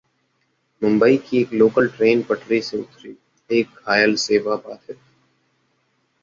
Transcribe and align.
मुंबई 0.81 1.17
की 1.17 1.41
एक 1.41 1.53
local 1.53 1.87
train 1.87 2.23
पटरी 2.23 2.61
से 2.61 2.77
उतरी, 2.77 3.15
एक 3.49 3.67
घायल, 3.87 4.15
सेवा 4.15 4.55
बाधित 4.55 4.97